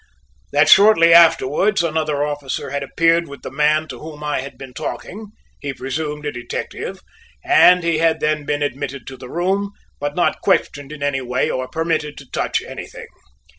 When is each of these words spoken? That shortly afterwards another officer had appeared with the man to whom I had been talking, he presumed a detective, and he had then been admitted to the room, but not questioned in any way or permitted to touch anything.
That 0.51 0.67
shortly 0.67 1.13
afterwards 1.13 1.83
another 1.83 2.23
officer 2.25 2.71
had 2.71 2.81
appeared 2.81 3.27
with 3.27 3.43
the 3.43 3.51
man 3.51 3.87
to 3.89 3.99
whom 3.99 4.23
I 4.23 4.41
had 4.41 4.57
been 4.57 4.73
talking, 4.73 5.27
he 5.59 5.75
presumed 5.75 6.25
a 6.25 6.31
detective, 6.31 7.01
and 7.45 7.83
he 7.83 7.99
had 7.99 8.19
then 8.19 8.43
been 8.43 8.63
admitted 8.63 9.05
to 9.05 9.15
the 9.15 9.29
room, 9.29 9.73
but 9.99 10.15
not 10.15 10.41
questioned 10.41 10.91
in 10.91 11.03
any 11.03 11.21
way 11.21 11.51
or 11.51 11.67
permitted 11.67 12.17
to 12.17 12.31
touch 12.31 12.63
anything. 12.63 13.05